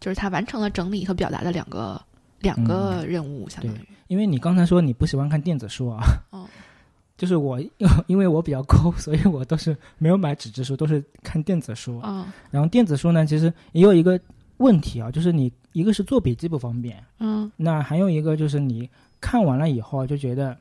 [0.00, 2.00] 就是他完成了整理和表达的两个
[2.40, 3.78] 两个任务，相当于。
[4.08, 6.46] 因为你刚才说你不喜欢看电子书啊，哦，
[7.18, 7.58] 就是我
[8.06, 12.00] 因为我比较抠，所以我都是没有买纸质书，都是看电子书。
[12.04, 14.20] 嗯然后电子书呢，其实也有一个
[14.58, 18.88] 问题啊，就是你一个是做笔记不方便，嗯那还有一个就是你
[19.24, 20.54] 看完了以后就觉得，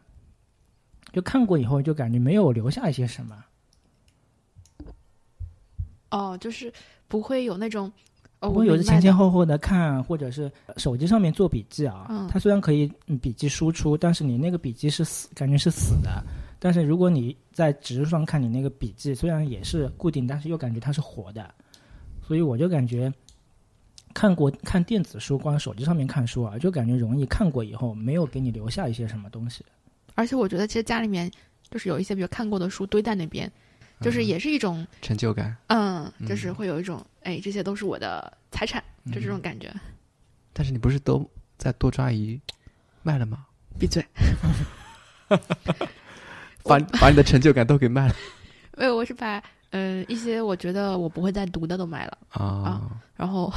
[1.11, 3.43] 就看过以后就感觉没有留下一些什么。
[6.11, 6.71] 哦，就是
[7.09, 7.91] 不会有那种
[8.39, 12.07] 哦，不会有的前前后后的看，或者是手机上面做笔记啊。
[12.09, 16.23] 嗯它虽然可以嗯笔记输出，但是你那个笔记是死，感觉是死的。
[16.57, 21.53] 但是如果你在纸质上看你那个笔记，虽然也是固定，但是又感觉它是活的。
[22.25, 23.13] 所以我就感觉
[24.13, 29.65] 看过看电子书，光手机上面看书啊，就感觉容易看过以后没有给你留下一些什么东西。
[30.15, 31.29] 而且我觉得其实家里面
[31.69, 33.51] 就是有一些比如看过的书堆在那边，
[33.99, 35.55] 就是也是一种成就感。
[35.67, 39.73] 嗯，就是嗯会有一种哎，这些都是我的财产，就这种感觉。
[40.53, 42.39] 但是你不是都在多抓鱼
[43.01, 43.45] 卖了吗？
[43.79, 44.05] 闭嘴！
[46.63, 48.15] 把把你的成就感都给卖了
[48.77, 52.17] 没有，我是把呃一些我觉得我不会再读的都卖了。
[52.29, 53.01] 啊！
[53.15, 53.51] 然后，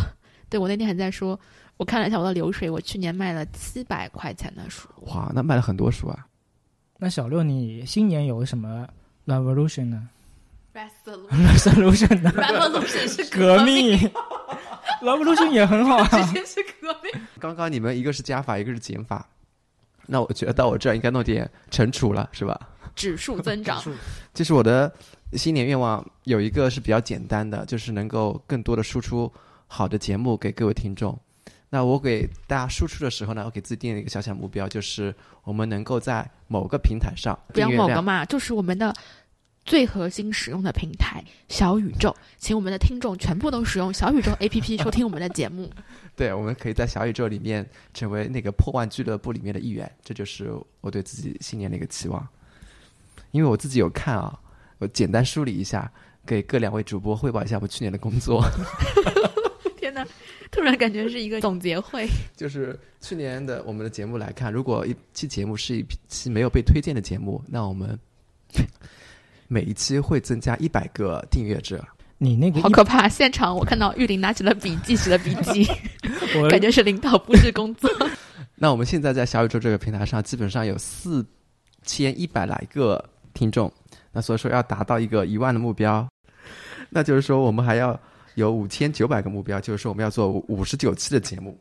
[0.57, 1.39] 对我那天还在说，
[1.77, 4.89] 我看了一下我的流水，我去年卖了七百块钱的书。
[5.03, 6.27] 哇，那卖了很多书啊！
[6.99, 8.89] 那小六，你新年有什么
[9.27, 10.09] revolution 呢
[10.73, 13.99] Resolution？revolution 呢？Revolution 是革命，
[15.05, 16.09] revolution 也很好啊。
[16.09, 17.13] 直接是革命。
[17.39, 19.29] 刚刚你们一个是加法，一个是减法，
[20.07, 22.59] 那我觉得到我这儿应该弄点乘除了，是吧？
[22.95, 23.83] 指数增长，
[24.33, 24.91] 就是我的
[25.35, 29.31] 新年愿望有一个是比较简单的，就是能够更多的输出
[29.67, 31.19] 好的节目给各位听众。
[31.69, 38.95] 那我给大家输出的时候呢，我给自己定了一个小小目标，就是我们能够在某个平台上不要某个嘛，就是我们的
[39.65, 45.69] 最核心使用的平台小宇宙，请我们的听众全部都使用小宇宙 APP 收听我们的节目。
[46.15, 52.27] 对，我们可以在小宇宙里面成为那个破万俱乐部里面的一员，这就是我对自己新年的一个期望。
[53.33, 54.39] 因为我自己有看啊，
[54.79, 55.91] 我简单梳理一下，
[56.25, 58.41] 给各两位主播汇报一下我去年的工作。
[59.97, 60.07] 天哪，
[60.51, 62.07] 突然感觉是一个总结会。
[62.37, 67.99] 就是去年的我们的节目来看，如果一期节目是一期没有被推荐的节目，那我们
[69.49, 71.85] 每一期会增加一百个订阅者。
[72.19, 73.07] 你那个好可怕！
[73.07, 75.67] 现场我看到玉林拿起了笔记起了笔记，
[76.49, 77.91] 感觉是领导布置工作。
[78.55, 81.23] 那我们现在在小宇宙这个平台上，基本上有四
[81.83, 83.05] 千一百来个
[83.35, 83.71] 听众，
[84.13, 86.09] 那所以说要达到一个一万的目标，
[86.89, 88.01] 那就是说我们还要
[88.37, 91.59] 有五千九百个目标，就是说我们要做五十九期的节目。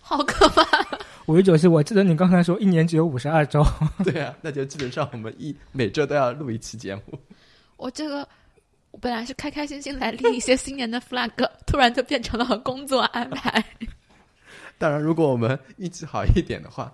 [0.00, 0.64] 好可怕！
[1.26, 3.64] 五十九期，我记得你刚才说一年只有五十二周，
[4.04, 7.02] 对啊，那就基本上我们一每周都要录一期节目。
[7.76, 8.26] 我这个
[8.90, 11.30] 我本来是开开心心来立一些新年的 flag，
[11.66, 13.64] 突然就变成了工作安排。
[14.78, 16.92] 当然，如果我们运气好一点的话，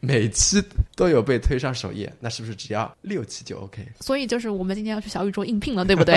[0.00, 0.62] 每期
[0.94, 3.86] 都有被推上首页，那是不是只要六期就 OK？
[4.00, 6.14] 所以就是我们今天要去小宇宙应聘了，对不对？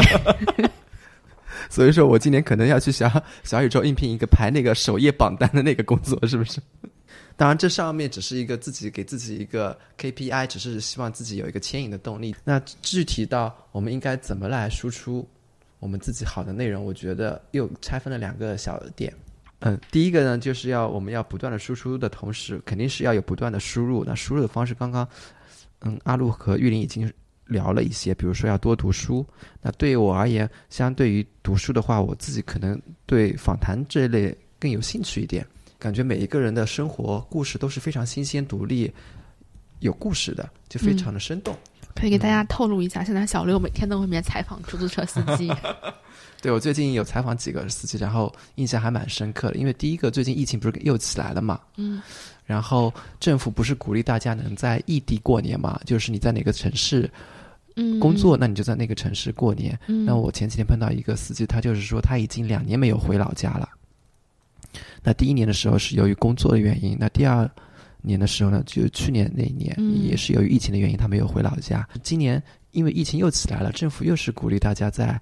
[1.70, 3.10] 所以说我今年可能要去小
[3.44, 6.60] 小宇宙应聘一个排那个首页榜单的那个工作，是不是？
[7.38, 12.36] 当然，这上面只是一个自己给自己一个 KPI，只是希望自己有一个牵引的动力。
[12.44, 15.28] 那具体到我们应该怎么来输出
[15.80, 19.14] 我们自己好的内容，我觉得又拆分了两个小点。
[19.60, 24.04] 嗯，第一个呢，就是要我们要不断的输出的同时，肯定是要有不断的输入。
[24.04, 25.08] 那输入的方式，刚刚
[25.82, 27.12] 嗯，阿路和玉林已经
[27.48, 29.26] 聊了一些，比如说要多读书。
[29.62, 35.46] 那对于我而言，相对于读书的话，我自己可能对访谈这一类更有兴趣一点。
[35.80, 38.92] 感觉每一个人的生活故事都是非常新鲜、独立、
[39.80, 41.56] 有故事的，就非常的生动。
[41.96, 45.52] 可以给大家透露一下，现在小六每天都会面采访出租车司机。
[46.40, 49.56] 对我最近有采访几个司机，然后印象还蛮深刻的。
[49.56, 52.00] 因为第一个，最近疫情不是又起来了嘛，嗯，
[52.46, 55.80] 然后政府不是鼓励大家能在异地过年嘛？
[55.86, 57.12] 就是你在哪个城市嗯
[58.00, 59.78] 工作，那你就在那个城市过年。
[59.88, 63.70] 嗯那我前几天碰到一个司机，他就是说他已经两年没有回老家了。
[65.04, 67.50] 那第一年的时候是由于工作的原因，那第二
[68.02, 71.88] 年的时候呢，就去年那一年、嗯也是由于疫情的原因，他没有回老家。
[72.04, 75.20] 今年因为疫情又起来了，政府又是鼓励大家在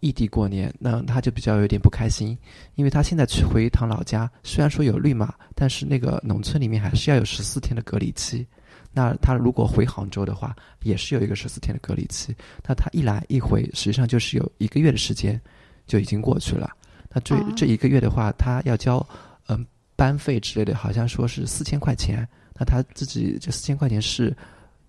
[0.00, 2.36] 异地过年，那他就比较有点不开心，
[2.74, 8.46] 因为他现在去回一趟老家，虽然说有绿码，但是那个农村里面还是要有十四天的隔离期。
[8.92, 12.34] 那他如果回杭州的话，也是有一个十四天的隔离期。
[12.66, 15.40] 那他一来一回，实际上就是有一个月的时间
[15.86, 16.70] 就已经过去了。
[17.12, 19.06] 那这、哦这一个月的话，他要交
[19.46, 19.64] 嗯
[19.96, 22.26] 班费之类的，好像说是四千块钱。
[22.58, 24.36] 那他自己这四千块钱是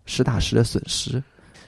[0.05, 1.13] 实打实的损失，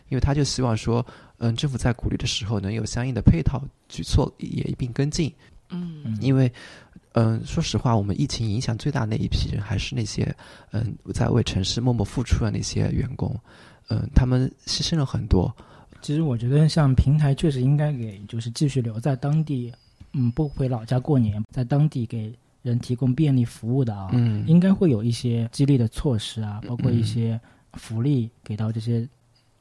[0.09, 1.05] 因为他就希望说，
[1.37, 5.33] 嗯，政府在鼓励的时候能有相应的配套举措也一并跟进。
[5.69, 6.51] 嗯嗯因为，
[7.13, 10.36] 嗯，说实话，我们疫情影响最大那一批人还是那些，
[10.71, 13.36] 嗯，在为城市默默付出的那些员工，
[13.89, 15.54] 嗯，他们牺牲了很多，
[16.02, 19.71] 其实我觉得，像平台确实应该给就是继续留在当地，
[20.13, 27.39] 嗯，不回老家过年，在当地给人提供便利服务的啊，嗯，应该会有一些激励的措施啊，包括一些
[27.73, 29.08] 福利给到这些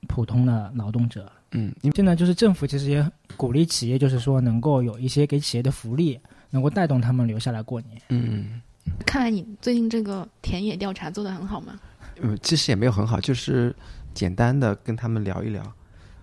[0.09, 1.31] 普通的劳动者。
[1.51, 1.91] 嗯，因。
[1.91, 6.19] 为现在就是政府其实也鼓励企业，就是说能够有一些给企业的福利，
[6.53, 8.01] 能够带动他们留下来过年。
[8.11, 8.63] 嗯
[9.07, 11.81] 看来你最近这个田野调查做得很好吗？
[12.21, 13.75] 嗯，其实也没有很好，就是
[14.13, 15.63] 简单的跟他们聊一聊，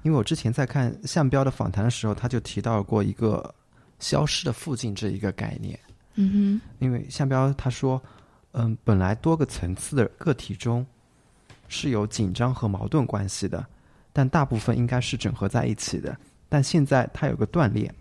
[0.03, 3.53] 因为我之前在看向标的访谈的时候，他就提到过一个
[3.97, 5.77] 消失的附近这一个概念。
[6.15, 8.01] 嗯哼因为向标他说，
[8.51, 10.85] 嗯，本来多个层次的个体中
[11.67, 13.65] 是有紧张和矛盾关系的，
[14.11, 16.15] 但大部分应该是整合在一起的。
[16.49, 17.91] 但现在它有个断裂，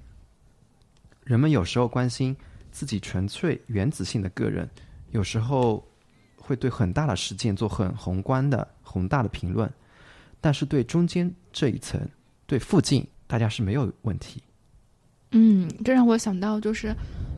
[1.29, 2.35] 人们有时候关心
[2.73, 4.67] 自己纯粹原子性的个人，
[5.11, 5.87] 有时候
[6.39, 9.71] 会对很大的事件做很宏观的宏大的评论，
[10.41, 12.01] 但是对中间这一层，
[12.47, 14.43] 对附近，大家是没有问题。
[15.33, 16.97] 嗯，这让我想到就是，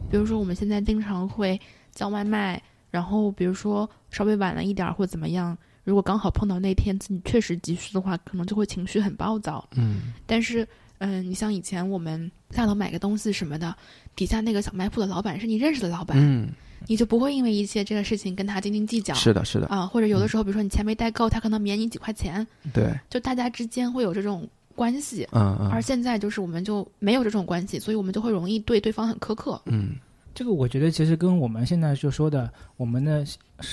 [0.09, 9.69] 比如说我们现在经常会叫外卖，然后比如说稍微晚了一点儿或怎么样，如果刚好碰到那天自己确实急需的话，可能就会情绪很暴躁。
[9.75, 10.65] 嗯但是，
[11.01, 13.75] 嗯，你像以前我们下楼买个东西什么的，
[14.15, 16.49] 底下那个小卖铺的老板是你认识的老板，嗯，
[16.87, 19.15] 你就不会因为一些这个事情跟他斤斤计较。
[19.15, 25.27] 是的，是的，啊，或者有的时候，比如说你钱没带够，他可能免你几块钱，对，就大家之间会有这种关系。
[25.33, 29.61] 嗯嗯而现在就是我们就没有这种关系，所以我们就会容易对对方很苛刻。
[29.67, 29.97] 嗯
[30.33, 33.27] 这个我觉得其实跟我们现在就说的，我们的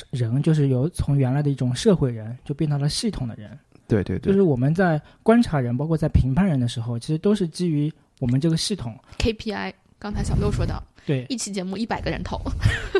[0.10, 3.58] 人就是由从原来的一种社会人，就变到了系统的人。
[3.88, 8.98] 对对对，就是我们在观察人，包括在评判人的时候，其实都是基于我们这个系统。
[9.20, 12.42] KPI，刚才小六说的，对，一期节目一百个人头，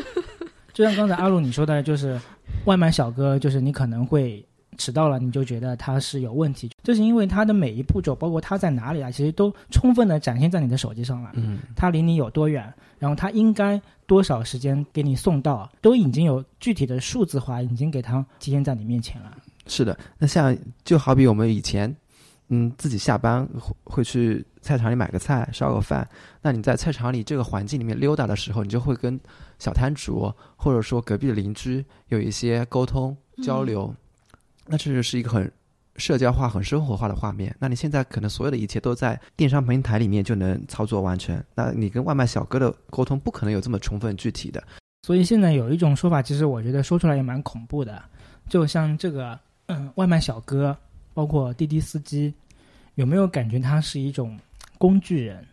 [0.72, 2.18] 就像刚才阿鲁你说的，就是
[2.64, 4.44] 外卖小哥，就是你可能会
[4.76, 11.30] 迟到了，你就觉得他是有问题，这是因为他的每一步骤，包括他在哪里啊，其实都充分的展现在你的手机上了。
[11.34, 19.36] 嗯他离你有多远，然后他应该多少时间给你送到，都已经有具体的数字化，已经给他体现在你面前了。
[19.68, 21.94] 是的，那像就好比我们以前，
[22.48, 26.08] 嗯，自己下班会会去菜场里买个菜，烧个饭。
[26.42, 29.20] 那你在菜场里这个环境里面溜达的时候，你就会跟
[29.58, 33.94] 小摊主或者说隔壁的邻居有一些沟通交流。
[34.66, 35.50] 那这就是一个很
[35.96, 37.54] 社交化、很生活化的画面。
[37.58, 41.42] 那你现在可能所有的一切都在电商平台里面就能操作完成。
[41.54, 44.62] 那你跟外卖小哥的沟通不可能有这么充分具体的。
[45.06, 48.02] 所以现在有一种说法，其实我觉得说出来也蛮恐怖的，
[48.48, 49.38] 就像这个
[49.68, 50.76] 嗯外卖小哥，
[51.14, 52.34] 包括滴滴司机，
[52.96, 54.38] 有没有感觉他是一种
[54.76, 55.46] 工具人，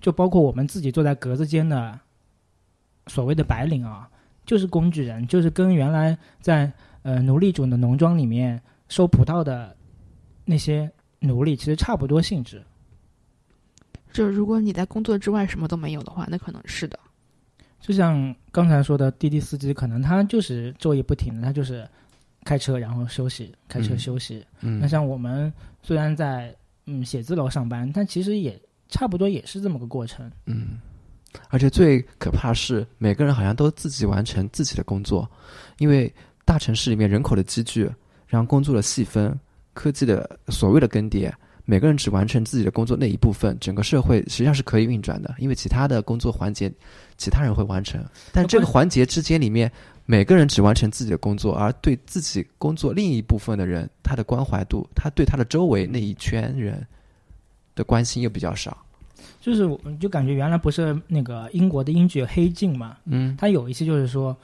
[0.00, 1.98] 就包括我们自己坐在格子间的
[3.06, 4.08] 所谓的白领啊，
[4.44, 9.76] 就是工具人，就是跟原来在呃奴隶主的农庄里面收葡萄的
[10.44, 10.90] 那些
[11.20, 12.62] 奴隶其实差不多性质。
[14.12, 16.98] 就是如果你在工作之外什么都没有的话，那可能是的。
[17.80, 21.86] 就像刚才说的，滴滴司机可能他就是昼夜不停的，他就是
[22.46, 24.46] 开车然后休息，开车嗯休息。
[24.60, 26.54] 嗯那像我们虽然在
[26.86, 28.56] 嗯写字楼上班，但其实也
[28.88, 30.30] 差不多也是这么个过程。
[30.44, 30.78] 嗯，
[31.50, 35.28] 而且最可怕是每个人好像都自己完成自己的工作，
[35.78, 36.10] 因为
[36.44, 37.90] 大城市里面人口的积聚，
[38.28, 39.36] 然后工作的细分，
[39.74, 41.32] 科技的所谓的更迭，
[41.64, 46.72] 每个人只完成自己的工作那一部分，整个社会实际上是可以运转的，因为其他的工作环节
[47.18, 48.00] 其他人会完成，
[48.32, 49.70] 但这个环节之间里面。
[50.06, 56.86] 每个人只完成自己的工作，而对自己工作另一部分的人，他的关怀度，他对他的周围那一圈人
[57.74, 58.76] 的关心又比较少。
[59.40, 64.36] 就是我就感觉原来不是那个英国的英剧《黑镜》嘛，嗯它有一期就是说，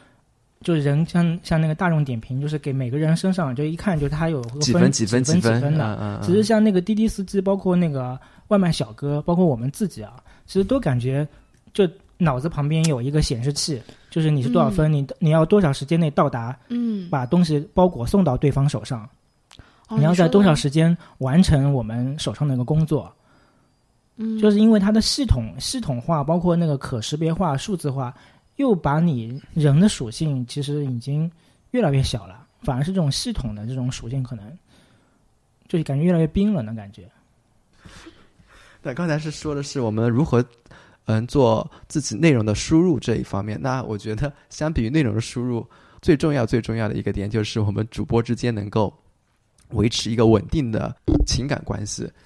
[0.61, 5.97] 就是人像像那个大众点评，就是给每个人身上就一看就是他有个几分几分几分分的。
[5.97, 11.27] 嗯嗯，其实像那个滴滴司机，包括那个外卖小哥，包括我们自己啊，其实都感觉
[11.73, 11.89] 就
[12.19, 13.83] 脑子旁边有一个显示器，
[14.13, 19.09] 就是你是多少分，你你要多少时间内到达，嗯，把东西包裹送到对方手上，
[19.89, 20.55] 哦你要在多少？
[20.55, 23.11] 时间完成我们手上的一个工作。
[24.17, 28.15] 嗯，就是因为它的系统系统化，包括那个可识别化、数字化，
[28.57, 31.33] 又把你人的属性其实已经
[31.71, 34.47] 越来越小了，反而是这种系统的这种属性可能
[35.69, 37.09] 就是感觉越来越冰冷的感觉。
[38.83, 40.45] 对刚才是说的是我们如何
[41.07, 43.59] 嗯做自己内容的输入这一方面。
[43.61, 45.67] 那我觉得相比于内容的输入，
[46.01, 48.93] 最重要最重要的一个点就是我们主播之间能够
[49.71, 50.95] 维持一个稳定的
[51.27, 52.11] 情感关系。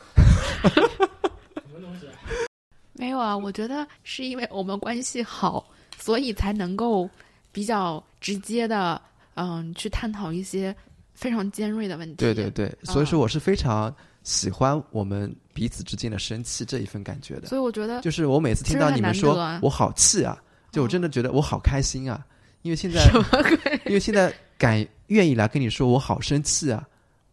[2.98, 5.68] 没有啊，我觉得是因为我们关系好，
[5.98, 7.08] 所以才能够
[7.52, 9.00] 比较直接的，
[9.34, 10.74] 嗯，去探讨一些
[11.12, 12.14] 非常尖锐的问题。
[12.16, 13.94] 对对对，所以说我是非常
[14.26, 17.46] 喜欢我们彼此之间的生气这一份感觉的。
[17.46, 20.36] 所以我觉得就是我每次听到你们说我好气啊，
[20.72, 22.26] 就我真的觉得我好开心啊，
[22.62, 23.80] 因为现在什么鬼？
[23.86, 26.84] 因为现在敢愿意来跟你说我好生气啊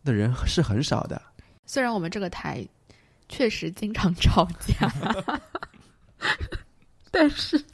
[0.03, 1.19] 的人是很少的。
[1.65, 2.63] 虽然我们这个台
[3.27, 4.93] 确实经常吵架，
[7.09, 7.65] 但是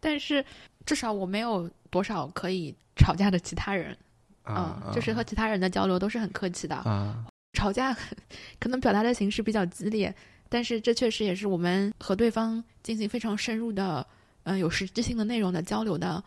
[0.00, 0.44] 但是
[0.84, 3.96] 至少我没有多少可以吵架的其他人，
[4.42, 6.76] 啊，嗯，就是和其他人的交流都是很客气的。
[6.76, 7.24] 啊，
[7.56, 7.96] 吵架
[8.60, 10.14] 可能表达的形式比较激烈，
[10.48, 14.06] 但是这确实也是我们和对方进行非常深入的，
[14.44, 16.22] 嗯、有实质性的内容的交流的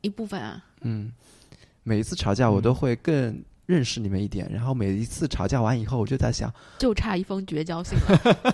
[0.00, 0.62] 一部分啊。
[0.80, 1.12] 嗯，
[1.84, 8.52] 每一次吵架我都会更认识你们一点，然后每一次吵架完以后，我就在想，就差一封绝交信了。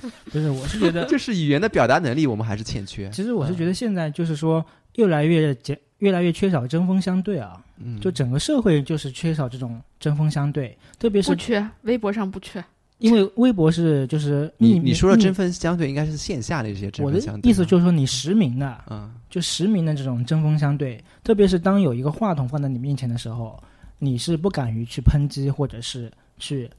[0.32, 3.10] 不是，我是觉得， 就是语言的表达能力我们还是欠缺。
[3.10, 4.64] 其实我是觉得现在就是说
[4.96, 12.64] 越来越减，越来越缺少针锋相对啊，嗯，就整个社会就是缺少这种针锋相对，特别是不缺，微博上不缺。
[12.98, 17.50] 因为微博是就是你你说的针锋相对，应该是线下的一些针我的锋相对。
[17.50, 23.60] 意思就是说，你实名的，嗯就实名的这种针锋相对，特别是当有一个话筒放在你面前的时候，
[23.98, 26.70] 你是不敢于去抨击，或者是去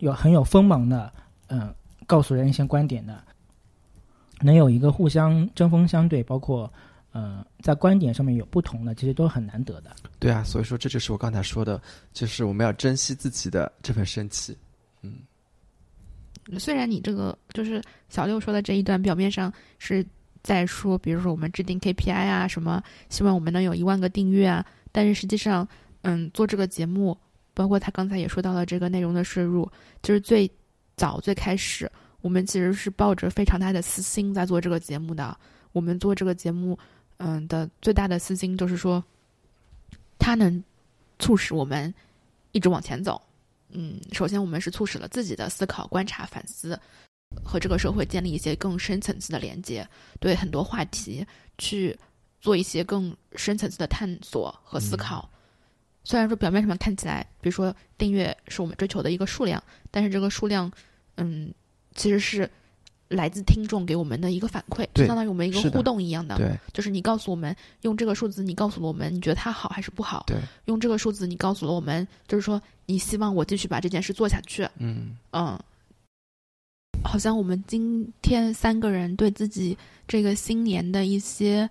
[0.00, 1.10] 有很有锋芒的，
[1.48, 1.74] 嗯、
[2.06, 3.18] 告诉人一些观点的，
[4.42, 6.72] 能有一个互相针锋相对，包括
[7.16, 9.96] 呃在观点上面有不同的，其实都很难得的。
[10.18, 11.80] 对啊，所以说这就是我刚才说的，
[12.12, 14.54] 就是我们要珍惜自己的这份生气。
[15.00, 15.14] 嗯
[16.58, 20.06] 虽然你这个就是小六说的这一段，表面上是
[20.42, 25.66] 在说，比如说我们制定 KPI 啊，什么希望我们能有一万个订阅啊，但是实际上，
[26.02, 27.16] 嗯，做这个节目，
[27.52, 29.68] 包括他刚才也说到了这个内容的摄入，
[30.02, 30.48] 就是最
[30.94, 31.90] 早最开始，
[32.20, 35.36] 我们其实是抱着非常大的私心在做这个节目的。
[35.72, 36.78] 我们做这个节目，
[37.18, 39.02] 嗯的最大的私心就是说，
[40.18, 40.62] 它能
[41.18, 41.92] 促使我们
[42.52, 43.20] 一直往前走。
[43.70, 46.78] 嗯，首先我们是促使了自己的思考、观察、反思，
[47.44, 49.86] 和这个社会建立一些更深层次的连接，
[50.20, 51.26] 对很多话题
[51.58, 51.98] 去
[52.40, 55.28] 做一些更深层次的探索和思考。
[56.04, 60.70] 虽然说表面上看起来，比如说订阅是我们追求的一个数量，但是这个数量，
[61.16, 61.52] 嗯，
[61.96, 62.48] 其实是
[63.08, 66.36] 来自听众给我们的一个反馈，就相当于我们一个互动一样的。
[66.36, 70.24] 对就是你告诉我们用这个数字，你告诉了我们你觉得它好还是不好？
[70.26, 74.68] 对，用这个数字，你告诉了我们，就是说你希望我继续把这件事做下去。
[74.78, 75.58] 嗯嗯，
[77.04, 79.76] 好像我们今天三个人对自己
[80.08, 81.68] 这个新年的一些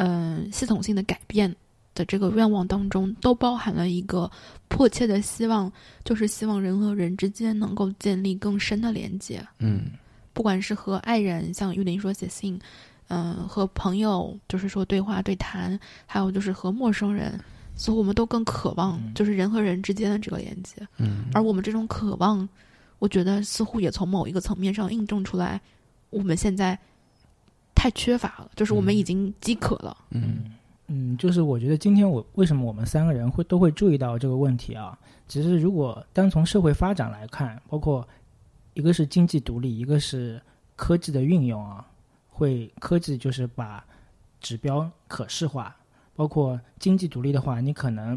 [0.00, 1.54] 嗯、系统性的改变，
[1.92, 4.30] 的这个愿望当中，都包含了一个
[4.68, 5.70] 迫切的希望，
[6.04, 9.44] 就是希望人和人之间能够建立更深的连接。
[9.58, 9.90] 嗯
[10.38, 12.56] 不管是和爱人，像玉林说写信，
[13.08, 15.76] 嗯、和朋友，就是说对话对谈，
[16.06, 17.40] 还有就是和陌生人，
[17.74, 20.74] 似乎我们都更渴望嗯就是人和人之间的这个连接。
[20.98, 22.48] 嗯，而我们这种渴望，
[23.00, 25.60] 我觉得似乎也从某一个层面上印证出来，
[26.10, 26.78] 我们现在
[27.74, 29.96] 太缺乏了，就是我们已经饥渴了。
[30.10, 30.54] 嗯
[30.86, 34.96] 嗯，就是我觉得今天我为什么我们三个人会都会注意到这个问题啊？
[35.26, 38.06] 其实如果单从社会发展来看，包括
[38.78, 40.40] 一个是经济独立，一个是
[40.76, 41.84] 科技的运用啊，
[42.28, 43.84] 会科技就是把
[44.40, 45.74] 指标可视化，
[46.14, 48.16] 包括经济独立的话，你可能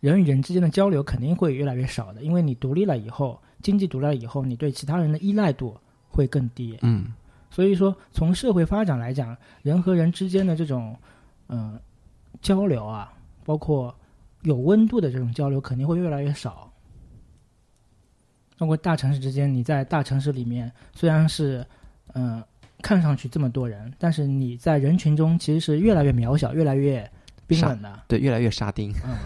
[0.00, 5.78] 人与人之间的交流肯定会越来越少的，因为你独立了以后，经济独立了以后，你对其他人的依赖度
[6.08, 6.76] 会更低。
[6.82, 7.14] 嗯
[7.48, 10.96] 所以说，从社会发展来讲，人和人之间的这种
[11.46, 11.80] 嗯、呃
[12.42, 13.12] 交流啊，
[13.44, 13.94] 包括
[14.42, 16.67] 有温度的这种交流，肯定会越来越少。
[18.58, 21.64] 包括大城市之间，你在大城市里面虽然是
[22.12, 22.44] 嗯、呃
[22.80, 27.10] 看上去这么多人，但是你在人群中其实是越来越渺小，越来越
[27.44, 28.02] 冰冷的。
[28.06, 28.92] 对，越来越沙丁。
[29.04, 29.16] 嗯，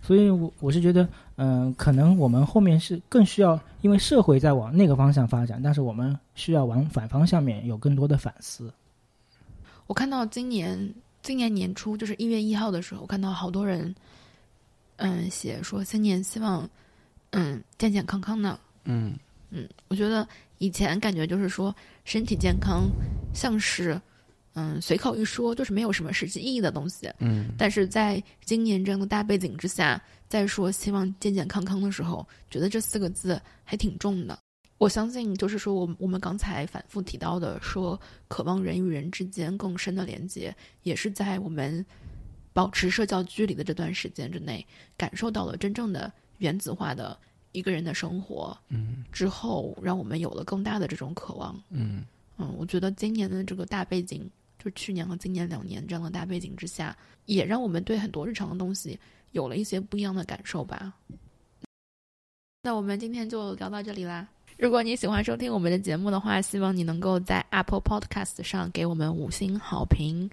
[0.00, 8.72] 所以我我是觉得，嗯、可能我们后面是更需要，因为社会在往那个方向发展，但是我们需要往反方向面有更多的反思。
[9.88, 13.92] 我看到今年今年年初，就是一月一号的时候，我看到好多人，
[14.98, 16.70] 嗯，写说新年希望，
[17.34, 18.58] 嗯，健健康康的。
[18.84, 19.16] 嗯
[19.50, 20.26] 嗯，我觉得
[20.58, 21.74] 以前感觉就是说
[22.04, 22.88] 身体健康
[23.34, 24.00] 像是，
[24.54, 27.10] 嗯，随口一说，就是没有什么实际意义的东西。
[27.18, 34.38] 嗯但是在今年这样的大背景之下，再说希望健健康康的时候，觉得这四个字还挺重的。
[34.78, 41.84] 我相信，就是说，我我们刚才反复提到的，说渴望人与人之间更深的连接，也是在我们
[42.52, 44.66] 保持社交距离的这段时间之内，
[44.96, 47.18] 感受到了真正的原子化的
[47.52, 51.54] 一个人的生活嗯之后，让我们有了更大的这种渴望。
[51.70, 52.04] 嗯
[52.36, 54.28] 嗯，我觉得今年的这个大背景，
[54.58, 58.98] 就去年和今年两年这样的大背景之下，也让我们对很多日常的东西
[59.32, 60.92] 有了一些不一样的感受吧。
[62.62, 64.26] 那我们今天就聊到这里啦。
[64.56, 70.30] 如果你喜欢收听我们的节目的话，希望你能够在 Apple Podcast 上给我们五星好评。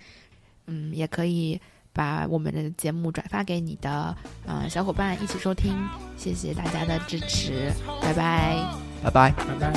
[0.67, 1.59] 嗯，也可以
[1.93, 4.15] 把我们的节目转发给你的
[4.45, 5.77] 呃小伙伴一起收听。
[6.17, 7.71] 谢谢大家的支持，
[8.01, 8.55] 拜拜。
[9.03, 9.31] 拜拜。
[9.31, 9.73] 拜拜。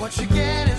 [0.00, 0.69] What you get